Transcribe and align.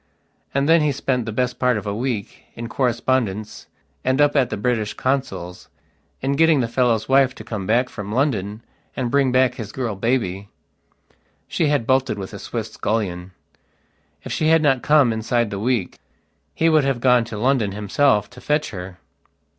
And 0.51 0.67
then 0.67 0.81
he 0.81 0.91
spent 0.91 1.27
the 1.27 1.31
best 1.31 1.59
part 1.59 1.77
of 1.77 1.85
a 1.85 1.93
week, 1.93 2.45
in 2.55 2.67
correspondence 2.67 3.67
and 4.03 4.19
up 4.19 4.35
at 4.35 4.49
the 4.49 4.57
British 4.57 4.95
consul's, 4.95 5.69
in 6.21 6.31
getting 6.31 6.59
the 6.59 6.67
fellow's 6.67 7.07
wife 7.07 7.35
to 7.35 7.43
come 7.43 7.67
back 7.67 7.87
from 7.87 8.11
London 8.11 8.63
and 8.95 9.11
bring 9.11 9.31
back 9.31 9.53
his 9.53 9.71
girl 9.71 9.95
baby. 9.95 10.49
She 11.47 11.67
had 11.67 11.85
bolted 11.85 12.17
with 12.17 12.33
a 12.33 12.39
Swiss 12.39 12.73
scullion. 12.73 13.33
If 14.23 14.31
she 14.33 14.47
had 14.47 14.63
not 14.63 14.81
come 14.81 15.13
inside 15.13 15.51
the 15.51 15.59
week 15.59 15.99
he 16.55 16.67
would 16.67 16.83
have 16.83 16.99
gone 16.99 17.23
to 17.25 17.37
London 17.37 17.71
himself 17.73 18.27
to 18.31 18.41
fetch 18.41 18.71
her. 18.71 18.97